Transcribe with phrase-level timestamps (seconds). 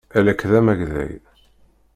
[0.17, 1.13] Alak d amagday.